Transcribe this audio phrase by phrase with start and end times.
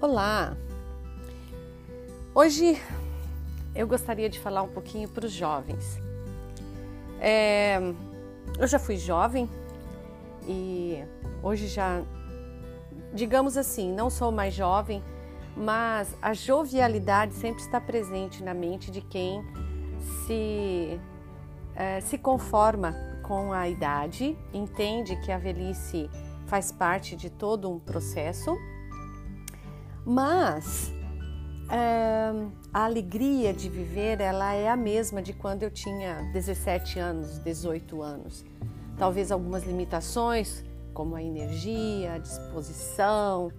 [0.00, 0.56] Olá!
[2.32, 2.80] Hoje
[3.74, 6.00] eu gostaria de falar um pouquinho para os jovens.
[7.20, 7.80] É,
[8.56, 9.50] eu já fui jovem
[10.46, 11.02] e
[11.42, 12.00] hoje já,
[13.12, 15.02] digamos assim, não sou mais jovem,
[15.56, 19.42] mas a jovialidade sempre está presente na mente de quem
[20.24, 21.00] se,
[21.74, 22.94] é, se conforma
[23.24, 26.08] com a idade, entende que a velhice
[26.46, 28.56] faz parte de todo um processo
[30.08, 30.90] mas
[31.70, 32.32] é,
[32.72, 38.00] a alegria de viver ela é a mesma de quando eu tinha 17 anos, 18
[38.00, 38.42] anos.
[38.96, 43.52] Talvez algumas limitações, como a energia, a disposição,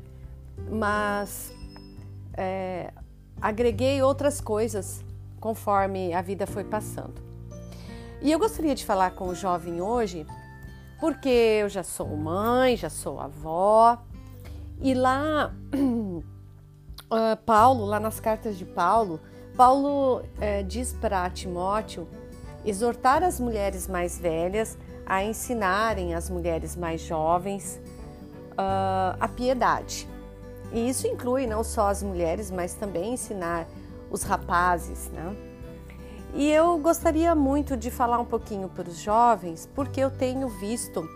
[0.72, 1.54] mas
[2.34, 2.92] é,
[3.40, 5.06] agreguei outras coisas
[5.40, 7.22] conforme a vida foi passando.
[8.24, 10.26] E eu gostaria de falar com o jovem hoje,
[11.00, 14.02] porque eu já sou mãe, já sou avó,
[14.82, 15.54] e lá
[17.10, 19.20] uh, Paulo, lá nas cartas de Paulo,
[19.56, 22.08] Paulo uh, diz para Timóteo
[22.66, 27.82] exortar as mulheres mais velhas a ensinarem as mulheres mais jovens
[28.52, 30.08] uh, a piedade.
[30.72, 33.68] E isso inclui não só as mulheres, mas também ensinar
[34.12, 35.36] os rapazes, né?
[36.34, 41.08] E eu gostaria muito de falar um pouquinho para os jovens, porque eu tenho visto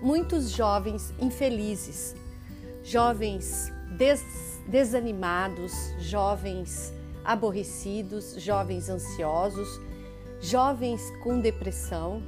[0.00, 2.16] muitos jovens infelizes,
[2.82, 4.22] jovens des
[4.66, 6.92] desanimados, jovens
[7.24, 9.80] aborrecidos, jovens ansiosos,
[10.40, 12.22] jovens com depressão.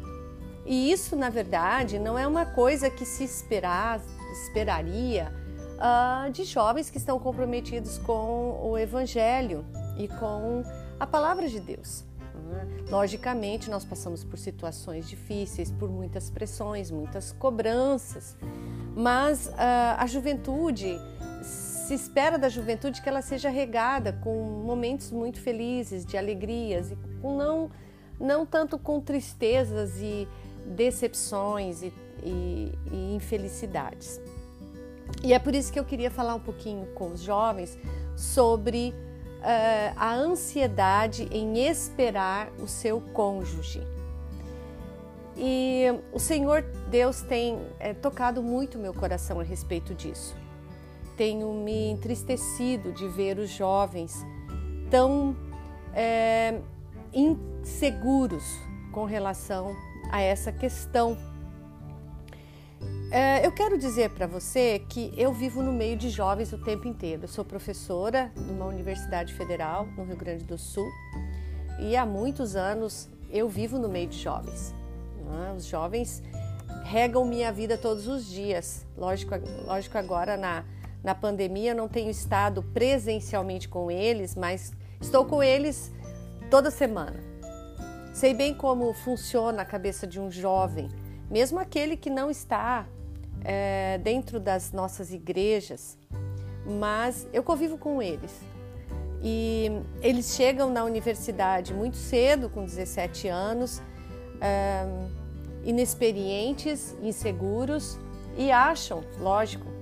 [0.64, 4.00] E isso, na verdade, não é uma coisa que se esperar,
[4.32, 5.32] esperaria
[5.74, 9.64] uh, de jovens que estão comprometidos com o Evangelho
[9.98, 10.62] e com
[10.98, 12.05] a palavra de Deus.
[12.88, 18.36] Logicamente, nós passamos por situações difíceis, por muitas pressões, muitas cobranças,
[18.94, 19.52] mas uh,
[19.98, 20.98] a juventude
[21.84, 24.34] se espera da juventude que ela seja regada com
[24.64, 27.70] momentos muito felizes, de alegrias, e com não,
[28.18, 30.27] não tanto com tristezas e
[30.64, 34.18] decepções e, e, e infelicidades.
[35.22, 37.78] E é por isso que eu queria falar um pouquinho com os jovens
[38.16, 38.95] sobre
[39.40, 43.83] uh, a ansiedade em esperar o seu cônjuge.
[45.36, 45.84] E
[46.14, 50.43] o Senhor Deus tem é, tocado muito meu coração a respeito disso
[51.17, 54.25] tenho me entristecido de ver os jovens
[54.91, 55.36] tão
[55.95, 56.61] é,
[57.13, 58.45] inseguros
[58.92, 59.75] com relação
[60.11, 61.17] a essa questão.
[63.11, 66.89] É, eu quero dizer para você que eu vivo no meio de jovens o tempo
[66.89, 67.25] inteiro.
[67.25, 70.91] Eu sou professora numa universidade federal no Rio Grande do Sul
[71.81, 74.75] e há muitos anos eu vivo no meio de jovens.
[75.25, 75.55] Né?
[75.57, 76.23] Os jovens
[76.85, 78.86] regam minha vida todos os dias.
[78.96, 80.64] Lógico, lógico agora na
[81.04, 85.92] na pandemia eu não tenho estado presencialmente com eles, mas estou com eles
[86.50, 87.20] toda semana.
[88.14, 90.88] Sei bem como funciona a cabeça de um jovem,
[91.30, 92.86] mesmo aquele que não está
[93.44, 95.98] é, dentro das nossas igrejas,
[96.64, 98.32] mas eu convivo com eles.
[99.22, 103.82] E eles chegam na universidade muito cedo, com 17 anos,
[104.40, 104.86] é,
[105.64, 107.98] inexperientes, inseguros
[108.36, 109.73] e acham, lógico,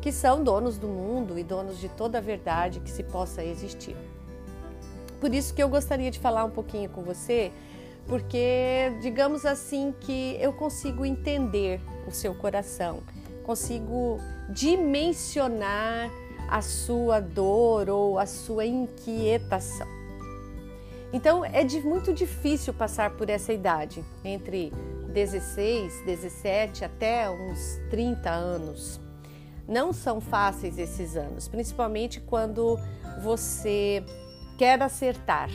[0.00, 3.96] que são donos do mundo e donos de toda a verdade que se possa existir.
[5.20, 7.52] Por isso que eu gostaria de falar um pouquinho com você,
[8.06, 13.02] porque digamos assim que eu consigo entender o seu coração,
[13.44, 14.18] consigo
[14.48, 16.10] dimensionar
[16.48, 19.86] a sua dor ou a sua inquietação.
[21.12, 24.72] Então é de, muito difícil passar por essa idade, entre
[25.12, 29.00] 16, 17 até uns 30 anos.
[29.70, 32.76] Não são fáceis esses anos, principalmente quando
[33.22, 34.04] você
[34.58, 35.48] quer acertar,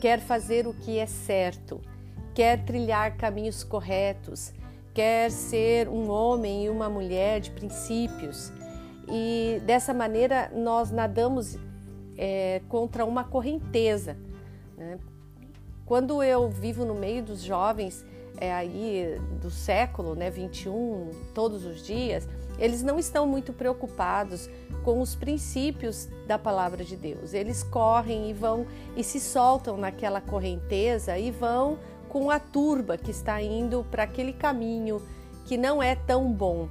[0.00, 1.80] quer fazer o que é certo,
[2.34, 4.52] quer trilhar caminhos corretos,
[4.92, 8.52] quer ser um homem e uma mulher de princípios.
[9.08, 11.56] E dessa maneira nós nadamos
[12.18, 14.16] é, contra uma correnteza.
[14.76, 14.98] Né?
[15.86, 18.04] Quando eu vivo no meio dos jovens,
[18.40, 22.26] é aí do século né, 21, todos os dias,
[22.58, 24.48] eles não estão muito preocupados
[24.84, 27.34] com os princípios da palavra de Deus.
[27.34, 28.66] Eles correm e vão
[28.96, 31.78] e se soltam naquela correnteza e vão
[32.08, 35.00] com a turba que está indo para aquele caminho
[35.44, 36.68] que não é tão bom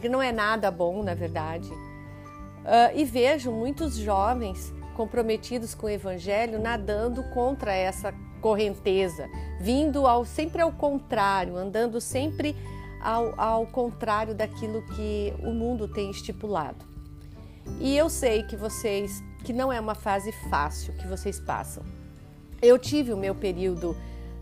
[0.00, 1.70] que não é nada bom, na verdade.
[1.70, 9.28] Uh, e vejo muitos jovens comprometidos com o evangelho nadando contra essa correnteza,
[9.60, 12.56] vindo ao sempre ao contrário, andando sempre
[13.00, 16.84] ao, ao contrário daquilo que o mundo tem estipulado.
[17.80, 21.82] E eu sei que vocês, que não é uma fase fácil que vocês passam.
[22.62, 23.96] Eu tive o meu período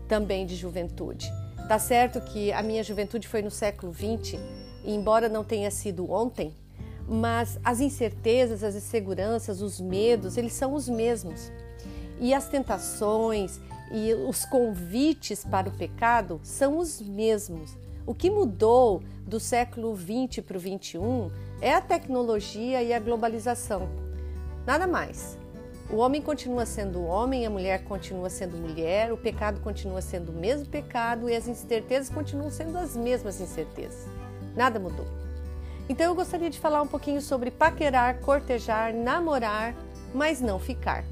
[0.07, 1.31] também de juventude.
[1.67, 4.39] Tá certo que a minha juventude foi no século 20,
[4.83, 6.53] e embora não tenha sido ontem,
[7.07, 11.51] mas as incertezas, as inseguranças, os medos, eles são os mesmos.
[12.19, 13.59] E as tentações
[13.91, 17.75] e os convites para o pecado são os mesmos.
[18.07, 23.89] O que mudou do século 20 para o 21 é a tecnologia e a globalização.
[24.63, 25.39] Nada mais.
[25.89, 30.35] O homem continua sendo homem, a mulher continua sendo mulher, o pecado continua sendo o
[30.35, 34.07] mesmo pecado e as incertezas continuam sendo as mesmas incertezas.
[34.55, 35.07] Nada mudou.
[35.89, 39.75] Então eu gostaria de falar um pouquinho sobre paquerar, cortejar, namorar,
[40.13, 41.03] mas não ficar.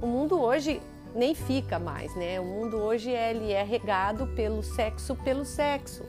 [0.00, 0.80] O mundo hoje
[1.14, 2.40] nem fica mais, né?
[2.40, 6.02] O mundo hoje ele é regado pelo sexo pelo sexo.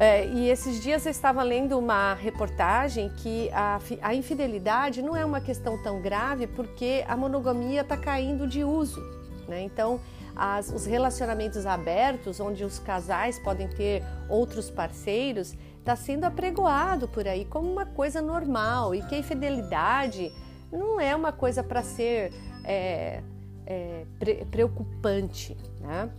[0.00, 5.24] É, e esses dias eu estava lendo uma reportagem que a, a infidelidade não é
[5.24, 9.00] uma questão tão grave porque a monogamia está caindo de uso.
[9.48, 9.62] Né?
[9.62, 10.00] Então,
[10.36, 17.26] as, os relacionamentos abertos, onde os casais podem ter outros parceiros, está sendo apregoado por
[17.26, 20.30] aí como uma coisa normal e que a infidelidade
[20.70, 22.32] não é uma coisa para ser
[22.62, 23.20] é,
[23.68, 25.54] é, pre preocupante.
[25.78, 26.10] Né?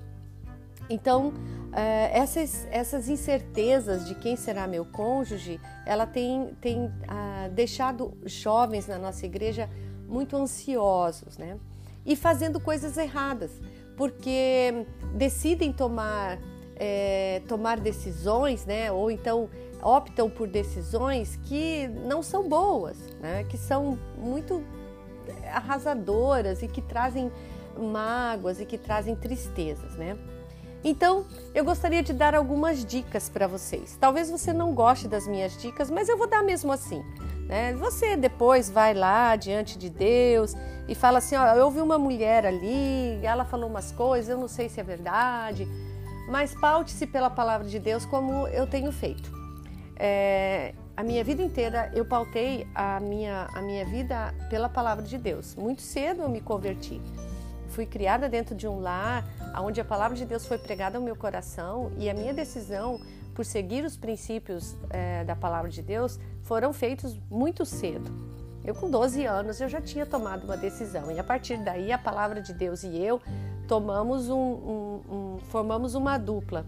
[0.88, 1.34] Então,
[1.74, 8.88] é, essas, essas incertezas de quem será meu cônjuge, ela tem, tem ah, deixado jovens
[8.88, 9.68] na nossa igreja
[10.08, 11.58] muito ansiosos, né?
[12.06, 13.52] E fazendo coisas erradas,
[13.96, 16.40] porque decidem tomar,
[16.76, 18.92] é, tomar decisões, né?
[18.92, 19.48] Ou então
[19.84, 23.44] optam por decisões que não são boas, né?
[23.44, 24.64] Que são muito
[25.50, 27.32] arrasadoras e que trazem
[27.78, 30.18] mágoas e que trazem tristezas, né?
[30.84, 33.98] Então, eu gostaria de dar algumas dicas para vocês.
[34.00, 37.04] Talvez você não goste das minhas dicas, mas eu vou dar mesmo assim.
[37.48, 37.74] Né?
[37.74, 40.56] Você depois vai lá diante de Deus
[40.88, 44.48] e fala assim: ó, eu ouvi uma mulher ali, ela falou umas coisas, eu não
[44.48, 45.68] sei se é verdade,
[46.30, 49.32] mas paute-se pela palavra de Deus como eu tenho feito.
[49.98, 55.18] É, a minha vida inteira eu pautei a minha, a minha vida pela palavra de
[55.18, 55.56] Deus.
[55.56, 57.02] Muito cedo eu me converti.
[57.70, 59.24] Fui criada dentro de um lar
[59.64, 63.00] onde a palavra de Deus foi pregada ao meu coração e a minha decisão
[63.34, 68.12] por seguir os princípios é, da palavra de Deus foram feitos muito cedo.
[68.66, 71.98] Eu com 12 anos eu já tinha tomado uma decisão e a partir daí a
[71.98, 73.22] palavra de Deus e eu
[73.70, 76.66] tomamos um, um, um formamos uma dupla.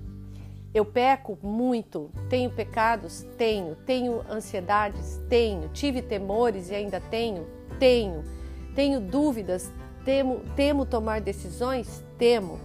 [0.74, 7.46] Eu peco muito, tenho pecados, tenho, tenho ansiedades, tenho, tive temores e ainda tenho,
[7.78, 8.24] tenho,
[8.74, 9.72] tenho dúvidas,
[10.04, 12.04] Temo, temo tomar decisões?
[12.18, 12.60] Temo.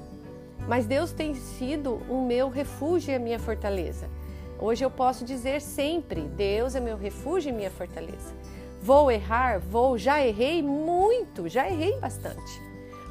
[0.67, 4.09] Mas Deus tem sido o meu refúgio e a minha fortaleza.
[4.59, 8.35] Hoje eu posso dizer sempre: Deus é meu refúgio e minha fortaleza.
[8.81, 9.61] Vou errar?
[9.61, 9.99] Vou.
[9.99, 12.63] Já errei muito, já errei bastante.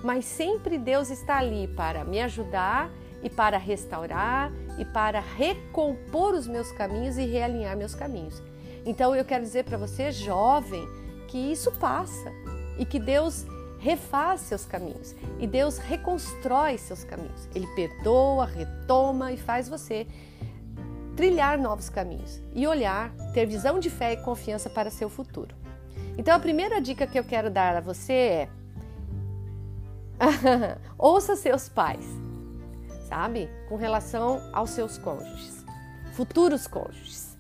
[0.04, 2.92] Mas sempre Deus está ali para me ajudar
[3.26, 8.40] e para restaurar e para recompor os meus caminhos e realinhar meus caminhos.
[8.86, 10.88] Então eu quero dizer para você, jovem,
[11.28, 12.32] que isso passa
[12.78, 13.48] e que Deus
[13.80, 17.50] refaz seus caminhos e Deus reconstrói seus caminhos.
[17.56, 20.06] Ele perdoa, retoma e faz você
[21.16, 25.56] trilhar novos caminhos e olhar, ter visão de fé e confiança para seu futuro.
[26.16, 28.50] Então a primeira dica que eu quero dar a você é
[30.96, 32.06] ouça seus pais,
[33.16, 33.50] sabe?
[33.70, 35.64] Com relação aos seus cônjuges,
[36.12, 37.38] futuros cônjuges,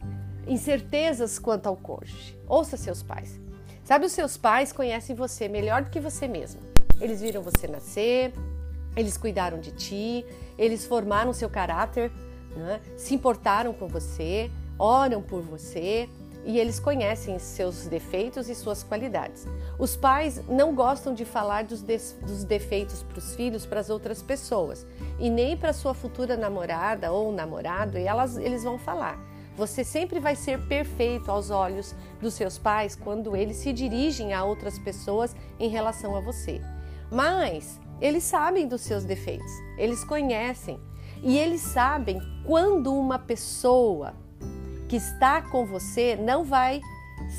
[0.48, 2.34] incertezas quanto ao cônjuge.
[2.48, 3.38] Ouça seus pais.
[3.84, 6.62] Sabe, os seus pais conhecem você melhor do que você mesmo.
[7.02, 8.34] Eles viram você nascer,
[8.96, 10.26] eles cuidaram de ti,
[10.58, 12.10] eles formaram seu caráter,
[12.56, 12.80] né?
[12.96, 16.08] se importaram com você, oram por você
[16.46, 19.48] e eles conhecem seus defeitos e suas qualidades.
[19.80, 24.22] Os pais não gostam de falar dos, dos defeitos para os filhos, para as outras
[24.22, 24.86] pessoas
[25.20, 29.20] e nem para sua futura namorada ou namorado, e elas, eles vão falar.
[29.58, 34.44] Você sempre vai ser perfeito aos olhos dos seus pais quando eles se dirigem a
[34.44, 36.62] outras pessoas em relação a você.
[37.10, 40.80] Mas eles sabem dos seus defeitos, eles conhecem
[41.24, 44.14] e eles sabem quando uma pessoa
[44.88, 46.82] que está com você não vai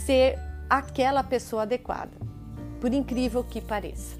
[0.04, 0.38] ser
[0.68, 2.16] aquela pessoa adequada,
[2.80, 4.16] por incrível que pareça.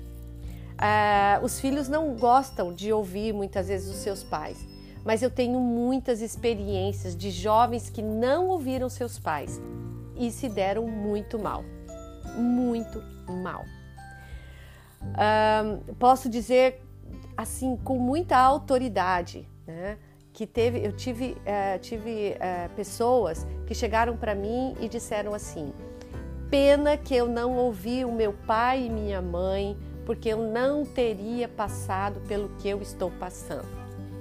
[0.76, 5.61] Uh, os filhos não gostam de ouvir muitas vezes os seus pais mas eu tenho
[5.61, 9.62] muitas experiências de jovens que não ouviram seus pais
[10.16, 11.64] e se deram muito mal.
[12.37, 13.64] Muito mal.
[15.00, 16.83] Um, posso dizer
[17.37, 19.97] assim com muita autoridade, né?
[20.37, 25.73] Que teve, eu tive, uh, tive uh, pessoas que chegaram para mim e disseram assim:
[26.50, 29.75] pena que eu não ouvi o meu pai e minha mãe,
[30.05, 33.66] porque eu não teria passado pelo que eu estou passando.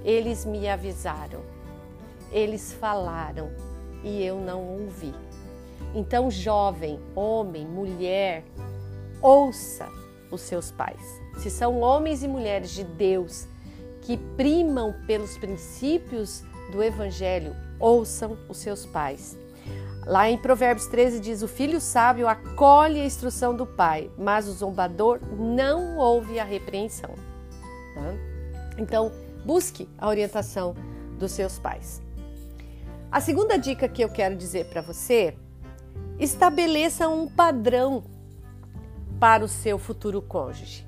[0.02, 1.42] Eles me avisaram,
[2.32, 3.50] eles falaram
[4.02, 5.12] e eu não ouvi.
[5.94, 8.42] Então, jovem, homem, mulher,
[9.20, 9.86] ouça
[10.30, 11.20] os seus pais.
[11.36, 13.46] Se são homens e mulheres de Deus
[14.06, 19.36] que primam pelos princípios do Evangelho, ouçam os seus pais.
[20.06, 24.52] Lá em Provérbios 13 diz: O filho sábio acolhe a instrução do pai, mas o
[24.52, 27.10] zombador não ouve a repreensão.
[27.94, 28.14] Tá?
[28.78, 29.10] Então,
[29.44, 30.76] busque a orientação
[31.18, 32.00] dos seus pais.
[33.10, 35.34] A segunda dica que eu quero dizer para você:
[36.16, 38.04] estabeleça um padrão
[39.18, 40.86] para o seu futuro cônjuge.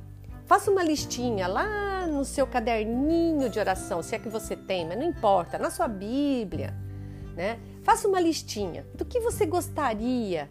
[0.49, 4.99] Faça uma listinha lá no seu caderninho de oração, se é que você tem, mas
[4.99, 6.75] não importa, na sua Bíblia,
[7.37, 7.59] né?
[7.83, 10.51] Faça uma listinha do que você gostaria,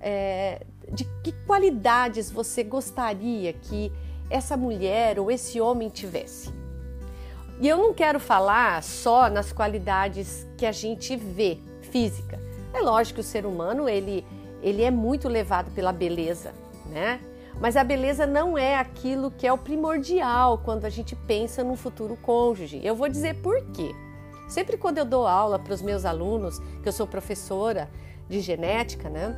[0.00, 3.92] é, de que qualidades você gostaria que
[4.28, 6.52] essa mulher ou esse homem tivesse.
[7.60, 12.40] E eu não quero falar só nas qualidades que a gente vê, física.
[12.74, 14.26] É lógico que o ser humano ele,
[14.60, 16.52] ele é muito levado pela beleza,
[16.86, 17.20] né?
[17.58, 21.76] Mas a beleza não é aquilo que é o primordial quando a gente pensa no
[21.76, 22.80] futuro cônjuge.
[22.84, 23.94] Eu vou dizer por quê.
[24.48, 27.88] Sempre quando eu dou aula para os meus alunos, que eu sou professora
[28.28, 29.36] de genética, né?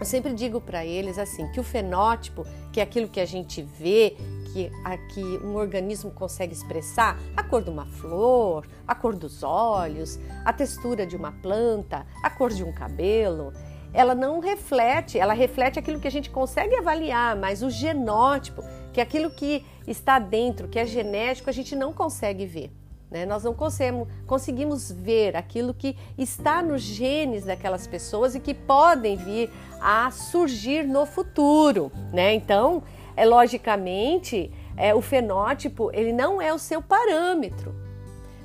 [0.00, 3.60] Eu sempre digo para eles assim que o fenótipo, que é aquilo que a gente
[3.60, 4.16] vê,
[4.50, 4.70] que,
[5.12, 10.52] que um organismo consegue expressar, a cor de uma flor, a cor dos olhos, a
[10.52, 13.52] textura de uma planta, a cor de um cabelo,
[13.92, 19.00] ela não reflete, ela reflete aquilo que a gente consegue avaliar, mas o genótipo, que
[19.00, 22.70] é aquilo que está dentro, que é genético, a gente não consegue ver.
[23.10, 23.26] Né?
[23.26, 29.16] Nós não conseguimos, conseguimos ver aquilo que está nos genes daquelas pessoas e que podem
[29.16, 31.90] vir a surgir no futuro.
[32.12, 32.34] Né?
[32.34, 32.84] Então,
[33.16, 37.74] é logicamente, é, o fenótipo ele não é o seu parâmetro.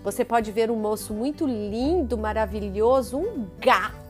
[0.03, 4.04] Você pode ver um moço muito lindo, maravilhoso, um gato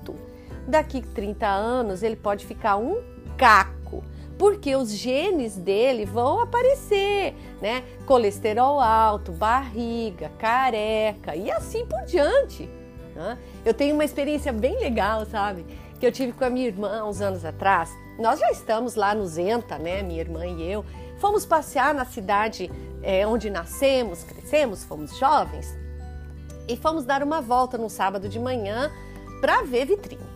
[0.67, 3.01] daqui 30 anos ele pode ficar um
[3.37, 4.03] caco,
[4.37, 7.83] porque os genes dele vão aparecer, né?
[8.05, 12.69] Colesterol alto, barriga, careca e assim por diante.
[13.15, 13.37] Né?
[13.63, 15.65] Eu tenho uma experiência bem legal, sabe?
[15.99, 17.89] Que eu tive com a minha irmã uns anos atrás.
[18.19, 20.03] Nós já estamos lá no Zenta, né?
[20.03, 20.85] Minha irmã e eu.
[21.17, 22.69] Fomos passear na cidade
[23.01, 25.73] é, onde nascemos, crescemos, fomos jovens.
[26.67, 28.91] E fomos dar uma volta no sábado de manhã
[29.39, 30.34] para ver vitrine.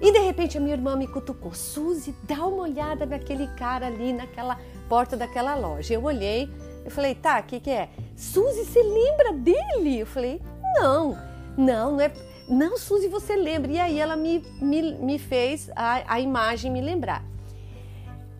[0.00, 4.12] E de repente a minha irmã me cutucou: Suzy, dá uma olhada naquele cara ali,
[4.12, 5.94] naquela porta daquela loja.
[5.94, 6.48] Eu olhei,
[6.84, 7.88] eu falei: tá, o que, que é?
[8.14, 10.00] Suzy, você lembra dele?
[10.00, 10.40] Eu falei:
[10.78, 11.16] não,
[11.56, 12.12] não, não é.
[12.48, 13.72] Não, Suzy, você lembra.
[13.72, 17.24] E aí ela me, me, me fez a, a imagem me lembrar.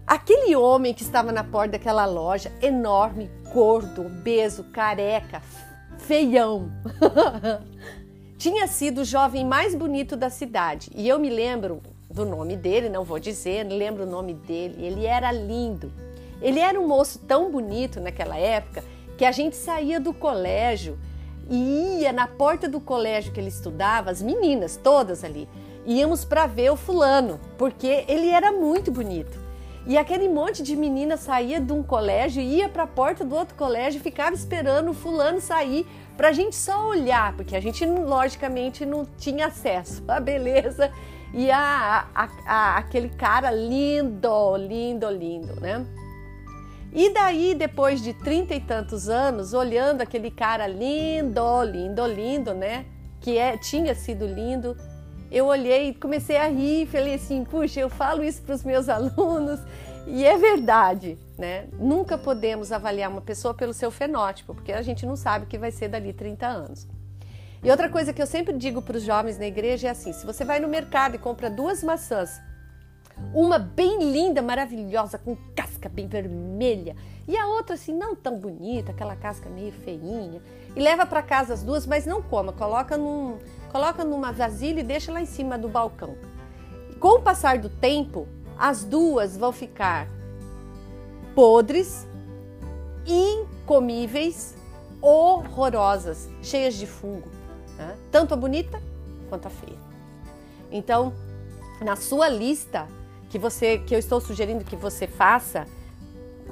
[0.06, 5.42] Aquele homem que estava na porta daquela loja, enorme, gordo, obeso, careca,
[5.98, 6.70] feião.
[8.36, 10.90] tinha sido o jovem mais bonito da cidade.
[10.94, 14.84] E eu me lembro do nome dele, não vou dizer, lembro o nome dele.
[14.84, 15.92] Ele era lindo.
[16.40, 18.84] Ele era um moço tão bonito naquela época
[19.16, 20.98] que a gente saía do colégio
[21.48, 25.48] e ia na porta do colégio que ele estudava, as meninas todas ali,
[25.86, 29.46] íamos para ver o fulano, porque ele era muito bonito.
[29.86, 33.54] E aquele monte de menina saía de um colégio, ia para a porta do outro
[33.54, 35.86] colégio, ficava esperando o fulano sair
[36.16, 40.90] para a gente só olhar, porque a gente logicamente não tinha acesso à beleza
[41.34, 45.84] e a, a, a, aquele cara lindo, lindo, lindo, né?
[46.92, 52.86] E daí, depois de trinta e tantos anos, olhando aquele cara lindo, lindo, lindo, né?
[53.20, 54.74] Que é, tinha sido lindo,
[55.30, 58.88] eu olhei e comecei a rir falei assim: puxa, eu falo isso para os meus
[58.90, 59.60] alunos
[60.06, 61.68] e é verdade, né?
[61.78, 65.58] Nunca podemos avaliar uma pessoa pelo seu fenótipo, porque a gente não sabe o que
[65.58, 66.88] vai ser dali 30 anos.
[67.62, 70.24] E outra coisa que eu sempre digo para os jovens na igreja é assim: se
[70.24, 72.40] você vai no mercado e compra duas maçãs,
[73.34, 76.94] uma bem linda, maravilhosa, com casca bem vermelha,
[77.26, 80.40] e a outra assim não tão bonita, aquela casca meio feinha,
[80.74, 83.38] e leva para casa as duas, mas não coma, coloca num,
[83.72, 86.16] coloca numa vasilha e deixa lá em cima do balcão.
[87.00, 88.28] Com o passar do tempo,
[88.58, 90.08] as duas vão ficar
[91.36, 92.08] podres,
[93.06, 94.56] incomíveis,
[95.02, 97.28] horrorosas, cheias de fungo,
[97.76, 97.94] né?
[98.10, 98.82] tanto a bonita
[99.28, 99.78] quanto a feia.
[100.72, 101.12] Então,
[101.82, 102.88] na sua lista
[103.28, 105.66] que você que eu estou sugerindo que você faça,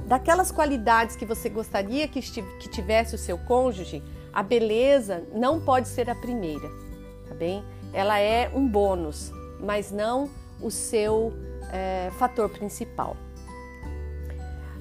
[0.05, 5.87] daquelas qualidades que você gostaria que, que tivesse o seu cônjuge, a beleza não pode
[5.87, 6.69] ser a primeira,
[7.27, 7.63] tá bem?
[7.91, 10.29] Ela é um bônus, mas não
[10.61, 11.33] o seu
[11.71, 13.17] é, fator principal.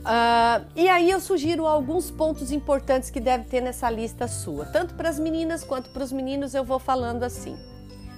[0.04, 4.94] Uh, e aí eu sugiro alguns pontos importantes que deve ter nessa lista sua, tanto
[4.94, 6.54] para as meninas quanto para os meninos.
[6.54, 7.56] Eu vou falando assim.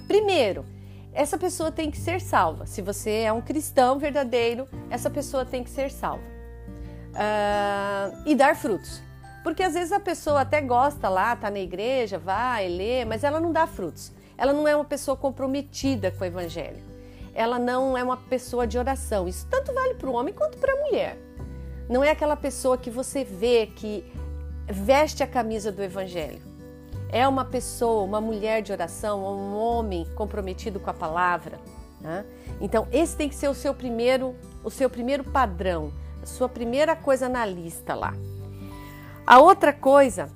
[0.05, 0.65] Primeiro,
[1.13, 2.65] essa pessoa tem que ser salva.
[2.65, 6.23] Se você é um cristão verdadeiro, essa pessoa tem que ser salva
[7.13, 9.01] uh, e dar frutos.
[9.43, 13.39] Porque às vezes a pessoa até gosta lá, tá na igreja, vai, lê, mas ela
[13.39, 14.11] não dá frutos.
[14.37, 16.83] Ela não é uma pessoa comprometida com o evangelho.
[17.33, 19.27] Ela não é uma pessoa de oração.
[19.27, 21.17] Isso tanto vale para o homem quanto para a mulher.
[21.89, 24.03] Não é aquela pessoa que você vê que
[24.67, 26.41] veste a camisa do evangelho.
[27.09, 31.59] É uma pessoa, uma mulher de oração, um homem comprometido com a palavra.
[32.01, 32.25] Né?
[32.59, 35.91] Então, esse tem que ser o seu primeiro, o seu primeiro padrão,
[36.21, 38.13] a sua primeira coisa na lista lá.
[39.25, 40.29] A outra coisa,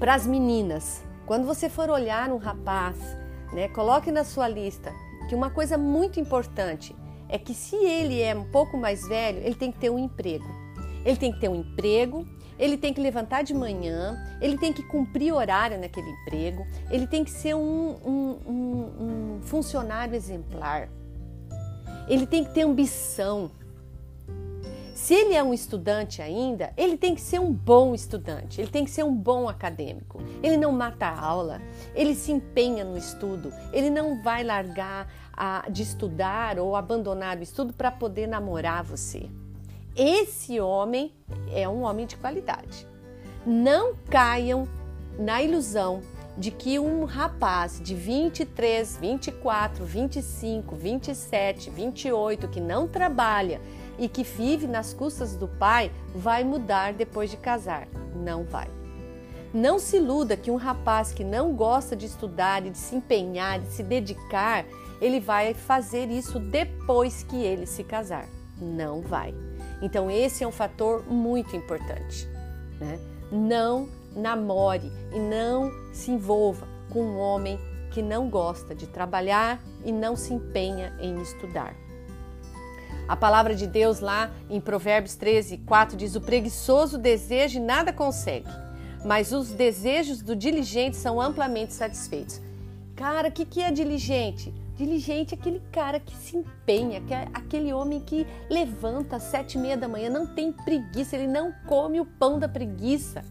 [0.00, 2.96] para as meninas, quando você for olhar um rapaz,
[3.52, 4.92] né, coloque na sua lista
[5.28, 6.94] que uma coisa muito importante
[7.28, 10.63] é que se ele é um pouco mais velho, ele tem que ter um emprego.
[11.04, 12.26] Ele tem que ter um emprego,
[12.58, 17.24] ele tem que levantar de manhã, ele tem que cumprir horário naquele emprego, ele tem
[17.24, 20.88] que ser um, um, um, um funcionário exemplar,
[22.08, 23.50] ele tem que ter ambição,
[24.94, 28.84] se ele é um estudante ainda, ele tem que ser um bom estudante, ele tem
[28.84, 30.22] que ser um bom acadêmico.
[30.40, 31.60] Ele não mata a aula,
[31.94, 37.42] ele se empenha no estudo, ele não vai largar a, de estudar ou abandonar o
[37.42, 39.28] estudo para poder namorar você.
[39.96, 41.12] Esse homem
[41.52, 42.84] é um homem de qualidade.
[43.46, 44.66] Não caiam
[45.16, 46.02] na ilusão
[46.36, 53.60] de que um rapaz de 23, 24, 25, 27, 28 que não trabalha
[53.96, 57.86] e que vive nas custas do pai vai mudar depois de casar.
[58.16, 58.68] Não vai.
[59.52, 63.60] Não se iluda que um rapaz que não gosta de estudar e de se empenhar,
[63.60, 64.64] de se dedicar,
[65.00, 68.26] ele vai fazer isso depois que ele se casar.
[68.60, 69.32] Não vai.
[69.84, 72.26] Então, esse é um fator muito importante.
[72.80, 72.98] Né?
[73.30, 79.92] Não namore e não se envolva com um homem que não gosta de trabalhar e
[79.92, 81.76] não se empenha em estudar.
[83.06, 87.92] A palavra de Deus lá em Provérbios 13, 4 diz: O preguiçoso deseja e nada
[87.92, 88.48] consegue,
[89.04, 92.40] mas os desejos do diligente são amplamente satisfeitos.
[92.96, 94.54] Cara, o que, que é diligente?
[94.76, 99.56] Diligente é aquele cara que se empenha, que é aquele homem que levanta às sete
[99.56, 103.24] e meia da manhã, não tem preguiça, ele não come o pão da preguiça.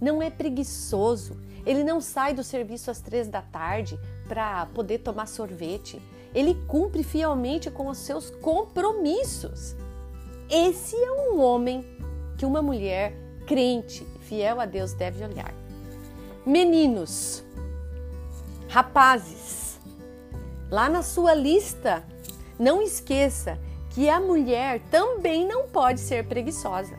[0.00, 1.36] Não é preguiçoso.
[1.66, 6.00] Ele não sai do serviço às três da tarde para poder tomar sorvete
[6.34, 9.76] ele cumpre fielmente com os seus compromissos.
[10.50, 11.86] Esse é um homem
[12.36, 13.14] que uma mulher
[13.46, 15.54] crente, fiel a Deus, deve olhar.
[16.44, 17.44] Meninos,
[18.68, 19.63] rapazes,
[20.74, 22.04] lá na sua lista,
[22.58, 23.60] não esqueça
[23.90, 26.98] que a mulher também não pode ser preguiçosa.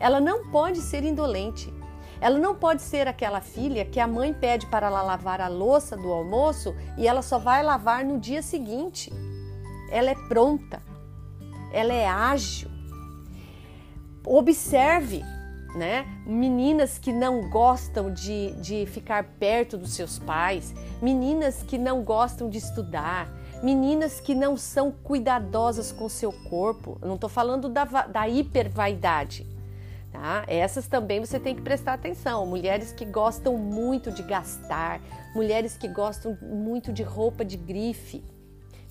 [0.00, 1.70] Ela não pode ser indolente.
[2.18, 5.98] Ela não pode ser aquela filha que a mãe pede para ela lavar a louça
[5.98, 9.12] do almoço e ela só vai lavar no dia seguinte.
[9.90, 10.82] Ela é pronta,
[11.70, 12.70] ela é ágil.
[14.24, 15.22] Observe,
[15.74, 16.06] né?
[16.26, 22.48] Meninas que não gostam de, de ficar perto dos seus pais, meninas que não gostam
[22.48, 23.28] de estudar,
[23.62, 26.98] meninas que não são cuidadosas com seu corpo.
[27.02, 29.46] Eu não estou falando da, da hipervaidade
[30.12, 30.44] Tá?
[30.48, 32.46] Essas também você tem que prestar atenção.
[32.46, 35.00] Mulheres que gostam muito de gastar,
[35.34, 38.24] mulheres que gostam muito de roupa de grife,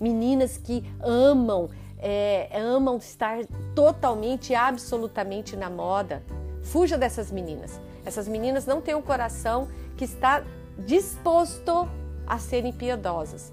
[0.00, 6.22] meninas que amam, é, amam estar totalmente, absolutamente na moda.
[6.70, 7.80] Fuja dessas meninas.
[8.04, 10.42] Essas meninas não têm um coração que está
[10.78, 11.88] disposto
[12.26, 13.52] a serem piedosas.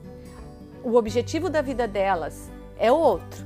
[0.83, 3.43] O objetivo da vida delas é outro.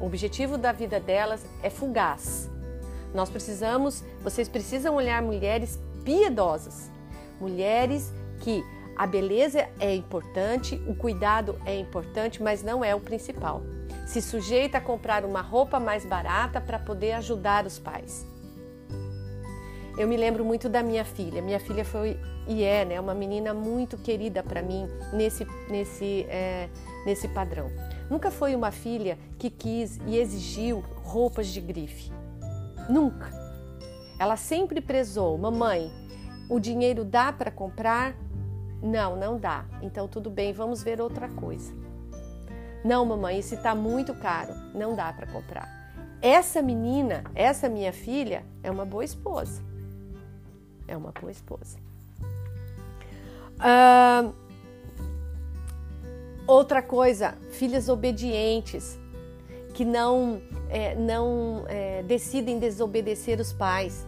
[0.00, 2.48] O objetivo da vida delas é fugaz
[3.14, 6.90] nós precisamos, vocês precisam olhar mulheres piedosas,
[7.40, 8.64] mulheres que
[8.96, 13.62] a beleza é importante, o cuidado é importante, mas não é o principal.
[14.06, 18.26] Se sujeita a comprar uma roupa mais barata para poder ajudar os pais.
[19.98, 21.42] Eu me lembro muito da minha filha.
[21.42, 26.68] Minha filha foi e é, né, uma menina muito querida para mim nesse nesse é,
[27.04, 27.68] nesse padrão.
[28.08, 32.12] Nunca foi uma filha que quis e exigiu roupas de grife.
[32.88, 33.28] Nunca.
[34.20, 35.90] Ela sempre prezou, mamãe,
[36.48, 38.14] o dinheiro dá para comprar?
[38.80, 39.64] Não, não dá.
[39.82, 41.72] Então tudo bem, vamos ver outra coisa.
[42.84, 45.68] Não, mamãe, isso está muito caro, não dá para comprar.
[46.22, 49.67] Essa menina, essa minha filha, é uma boa esposa.
[50.88, 51.78] É uma boa esposa.
[56.46, 58.98] Outra coisa, filhas obedientes,
[59.74, 64.06] que não, é, não é, decidem desobedecer os pais.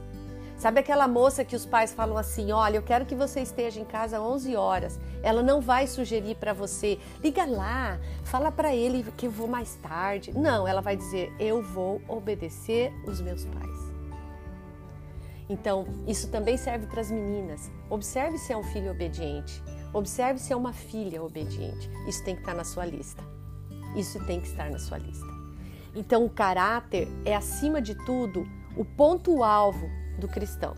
[0.57, 3.85] Sabe aquela moça que os pais falam assim: olha, eu quero que você esteja em
[3.85, 4.99] casa 11 horas.
[5.23, 9.75] Ela não vai sugerir para você, liga lá, fala para ele que eu vou mais
[9.77, 10.33] tarde.
[10.37, 13.80] Não, ela vai dizer: eu vou obedecer os meus pais.
[15.51, 17.73] Então, isso também serve para as meninas.
[17.91, 19.61] Observe se é um filho obediente.
[19.93, 21.91] Observe se é uma filha obediente.
[22.07, 23.21] Isso tem que estar na sua lista.
[23.97, 25.27] Isso tem que estar na sua lista.
[25.93, 30.73] Então, o caráter é, acima de tudo, o ponto-alvo do cristão.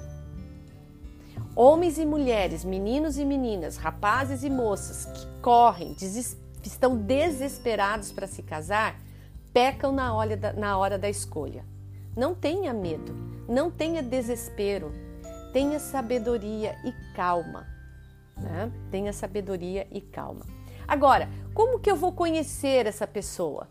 [1.54, 5.94] Homens e mulheres, meninos e meninas, rapazes e moças que correm,
[6.64, 8.98] estão desesperados para se casar,
[9.52, 11.62] pecam na hora, da, na hora da escolha.
[12.16, 13.14] Não tenha medo,
[13.48, 14.92] não tenha desespero,
[15.52, 17.66] tenha sabedoria e calma.
[18.36, 18.70] Né?
[18.90, 20.46] Tenha sabedoria e calma.
[20.86, 23.68] Agora, como que eu vou conhecer essa pessoa?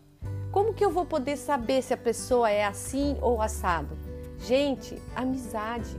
[0.50, 3.96] Como que eu vou poder saber se a pessoa é assim ou assado?
[4.38, 5.96] Gente, amizade.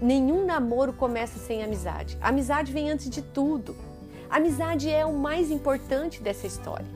[0.00, 2.16] Nenhum namoro começa sem amizade.
[2.20, 3.74] amizade vem antes de tudo.
[4.30, 6.86] amizade é o mais importante dessa história.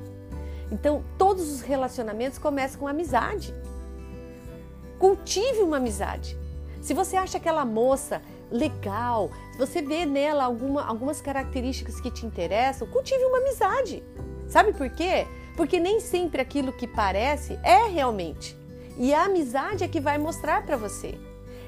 [0.71, 3.53] Então, todos os relacionamentos começam com amizade.
[5.03, 6.39] Cultive uma amizade.
[6.81, 12.25] Se você acha aquela moça legal, se você vê nela alguma, algumas características que te
[12.25, 14.01] interessam, cultive uma amizade.
[14.47, 15.27] Sabe por quê?
[15.57, 18.57] Porque nem sempre aquilo que parece é realmente.
[18.97, 21.19] E a amizade é que vai mostrar para você.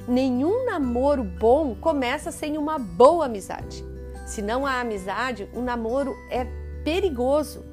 [0.06, 3.84] Nenhum namoro bom começa sem uma boa amizade.
[4.28, 6.46] Se não há amizade, o namoro é
[6.84, 7.64] perigoso.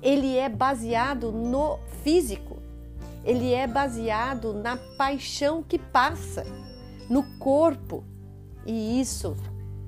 [0.00, 2.59] Ele é baseado no físico
[3.24, 6.44] ele é baseado na paixão que passa
[7.08, 8.04] no corpo.
[8.64, 9.36] E isso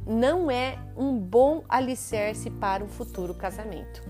[0.07, 4.03] não é um bom alicerce para um futuro casamento.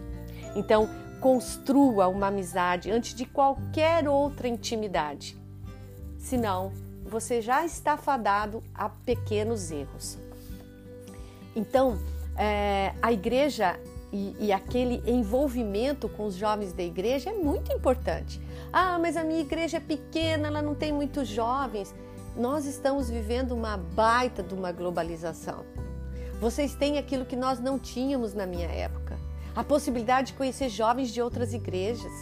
[0.57, 0.89] Então,
[1.21, 5.37] construa uma amizade antes de qualquer outra intimidade.
[6.19, 6.73] Senão,
[7.05, 10.19] você já está fadado a pequenos erros.
[11.55, 11.99] Então,
[12.37, 13.79] é, a igreja
[14.13, 18.41] e, e, aquele envolvimento com os jovens da igreja é muito importante.
[18.73, 21.95] Ah, mas a minha igreja é pequena, ela não tem muitos jovens.
[22.35, 25.65] Nós estamos vivendo uma baita de uma globalização.
[26.41, 29.19] Vocês têm aquilo que nós não tínhamos na minha época:
[29.55, 32.13] a possibilidade de conhecer jovens de outras igrejas,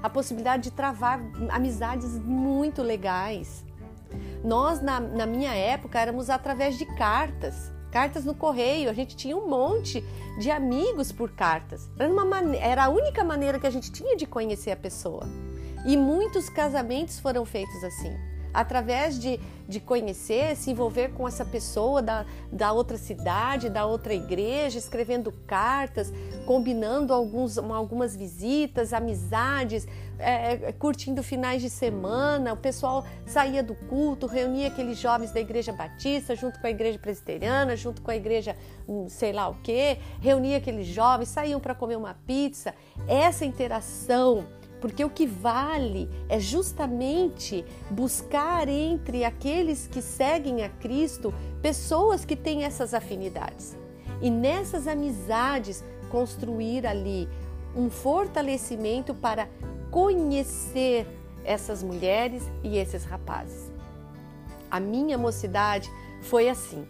[0.00, 3.64] a possibilidade de travar amizades muito legais.
[4.44, 9.36] Nós, na, na minha época, éramos através de cartas cartas no correio, a gente tinha
[9.36, 10.04] um monte
[10.38, 11.88] de amigos por cartas.
[11.98, 15.26] Era, uma era a única maneira que a gente tinha de conhecer a pessoa.
[15.84, 18.14] E muitos casamentos foram feitos assim
[18.52, 19.38] através de,
[19.68, 25.32] de conhecer, se envolver com essa pessoa da, da outra cidade, da outra igreja, escrevendo
[25.46, 26.12] cartas,
[26.46, 29.86] combinando alguns, algumas visitas, amizades,
[30.18, 32.52] é, é, curtindo finais de semana.
[32.52, 36.98] O pessoal saía do culto, reunia aqueles jovens da igreja batista, junto com a igreja
[36.98, 38.56] presbiteriana, junto com a igreja
[38.88, 42.74] hum, sei lá o que, reunia aqueles jovens, saíam para comer uma pizza.
[43.06, 51.34] Essa interação porque o que vale é justamente buscar entre aqueles que seguem a Cristo
[51.60, 53.76] pessoas que têm essas afinidades.
[54.20, 57.28] E nessas amizades construir ali
[57.76, 59.48] um fortalecimento para
[59.90, 61.06] conhecer
[61.44, 63.70] essas mulheres e esses rapazes.
[64.70, 65.90] A minha mocidade
[66.22, 66.86] foi assim.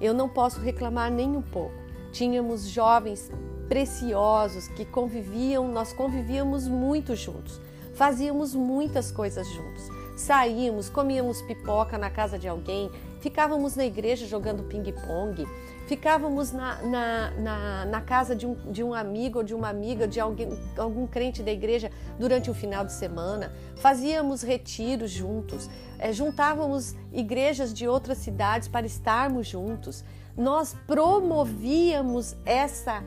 [0.00, 1.74] Eu não posso reclamar nem um pouco.
[2.12, 3.30] Tínhamos jovens
[3.68, 7.60] preciosos que conviviam, nós convivíamos muito juntos,
[7.94, 9.88] fazíamos muitas coisas juntos.
[10.16, 15.46] Saímos, comíamos pipoca na casa de alguém, ficávamos na igreja jogando ping-pong,
[15.86, 20.08] ficávamos na, na, na, na, casa de um, de um amigo ou de uma amiga,
[20.08, 26.12] de alguém, algum crente da igreja durante o final de semana, fazíamos retiros juntos, é,
[26.12, 30.04] juntávamos igrejas de outras cidades para estarmos juntos.
[30.36, 33.04] Nós promovíamos essa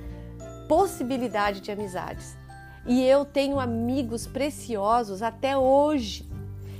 [0.67, 2.35] possibilidade de amizades.
[2.85, 6.29] E eu tenho amigos preciosos até hoje.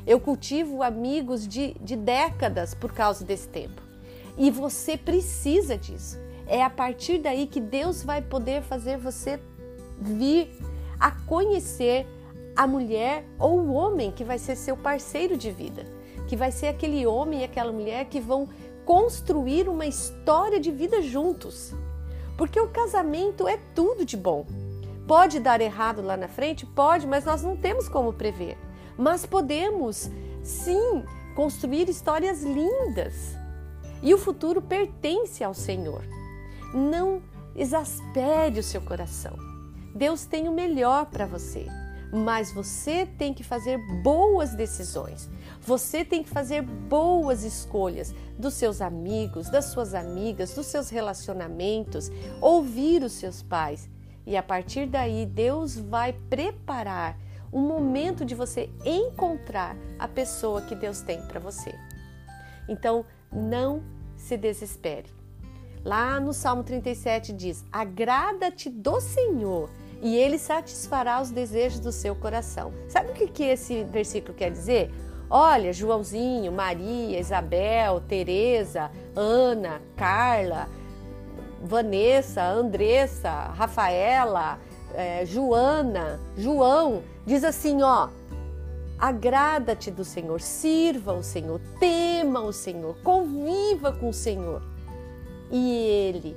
[0.06, 3.82] Eu cultivo amigos de, de décadas por causa desse tempo.
[4.38, 6.17] E você precisa disso.
[6.48, 9.39] É a partir daí que Deus vai poder fazer você
[10.00, 10.50] vir
[11.00, 12.08] a conhecer
[12.56, 15.86] a mulher ou o homem que vai ser seu parceiro de vida,
[16.28, 18.50] que vai ser aquele homem e aquela mulher que vão
[18.86, 21.74] construir uma história de vida juntos.
[22.41, 24.47] Porque o casamento é tudo de bom.
[25.08, 26.65] Pode dar errado lá na frente?
[26.65, 28.58] Pode, mas nós não temos como prever.
[28.97, 30.10] Mas podemos,
[30.41, 33.36] sim, construir histórias lindas.
[34.01, 36.01] E o futuro pertence ao Senhor.
[36.73, 37.21] Não
[37.56, 39.38] exaspere o seu coração.
[39.93, 41.67] Deus tem o melhor para você,
[42.12, 45.30] mas você tem que fazer boas decisões.
[45.62, 52.12] Você tem que fazer boas escolhas dos seus amigos, das suas amigas, dos seus relacionamentos,
[52.41, 53.89] ouvir os seus pais.
[54.26, 57.17] E a partir daí, Deus vai preparar
[57.52, 61.74] um momento de você encontrar a pessoa que Deus tem para você.
[62.67, 63.84] Então, não
[64.15, 65.10] se desespere.
[65.84, 69.69] Lá no Salmo 37 diz: Agrada-te do Senhor
[70.02, 72.74] e ele satisfará os desejos do seu coração.
[72.90, 74.92] Sabe o que, que esse versículo quer dizer?
[75.30, 80.68] Olha, Joãozinho, Maria, Isabel, Teresa, Ana, Carla,
[81.64, 84.60] Vanessa, Andressa, Rafaela,
[84.94, 88.10] é, Joana, João, diz assim, ó,
[89.00, 94.62] agrada-te do Senhor, sirva o Senhor, tema o Senhor, conviva com o Senhor
[95.52, 96.36] e Ele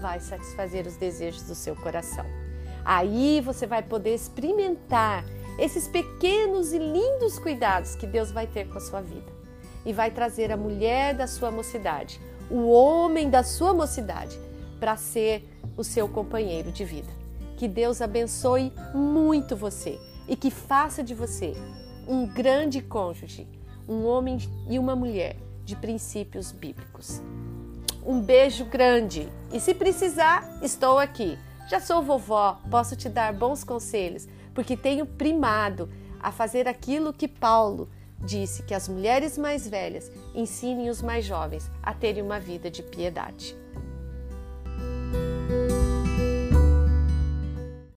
[0.00, 2.43] vai satisfazer os desejos do seu coração.
[2.84, 5.24] Aí você vai poder experimentar
[5.58, 9.32] esses pequenos e lindos cuidados que Deus vai ter com a sua vida
[9.86, 12.20] e vai trazer a mulher da sua mocidade,
[12.50, 14.38] o homem da sua mocidade,
[14.80, 17.08] para ser o seu companheiro de vida.
[17.56, 21.54] Que Deus abençoe muito você e que faça de você
[22.08, 23.46] um grande cônjuge,
[23.88, 27.22] um homem e uma mulher de princípios bíblicos.
[28.04, 31.38] Um beijo grande e se precisar, estou aqui.
[31.66, 35.88] Já sou vovó, posso te dar bons conselhos, porque tenho primado
[36.20, 41.70] a fazer aquilo que Paulo disse que as mulheres mais velhas ensinem os mais jovens
[41.82, 43.56] a terem uma vida de piedade.